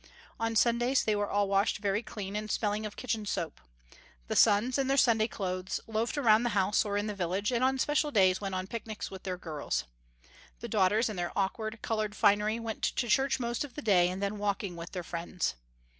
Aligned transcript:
On 0.39 0.55
Sundays 0.55 1.03
they 1.03 1.15
were 1.15 1.29
all 1.29 1.47
washed 1.47 1.77
very 1.77 2.01
clean, 2.01 2.35
and 2.35 2.49
smelling 2.49 2.87
of 2.87 2.95
kitchen 2.95 3.23
soap. 3.27 3.61
The 4.29 4.35
sons, 4.35 4.79
in 4.79 4.87
their 4.87 4.97
Sunday 4.97 5.27
clothes, 5.27 5.79
loafed 5.85 6.17
around 6.17 6.41
the 6.41 6.57
house 6.57 6.83
or 6.83 6.97
in 6.97 7.05
the 7.05 7.13
village, 7.13 7.51
and 7.51 7.63
on 7.63 7.77
special 7.77 8.09
days 8.09 8.41
went 8.41 8.55
on 8.55 8.65
picnics 8.65 9.11
with 9.11 9.21
their 9.21 9.37
girls. 9.37 9.83
The 10.59 10.67
daughters 10.67 11.07
in 11.07 11.17
their 11.17 11.31
awkward, 11.37 11.83
colored 11.83 12.15
finery 12.15 12.59
went 12.59 12.81
to 12.81 13.07
church 13.07 13.39
most 13.39 13.63
of 13.63 13.75
the 13.75 13.81
day 13.83 14.09
and 14.09 14.23
then 14.23 14.39
walking 14.39 14.75
with 14.75 14.91
their 14.93 15.03
friends. 15.03 15.53